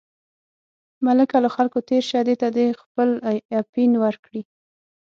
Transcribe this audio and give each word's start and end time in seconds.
ملکه 1.05 1.37
له 1.43 1.49
خلکو 1.55 1.79
تېر 1.89 2.03
شه، 2.09 2.19
دې 2.27 2.35
ته 2.41 2.47
دې 2.57 2.67
خپل 2.81 3.09
اپین 3.61 3.91
ورکړي. 4.03 4.41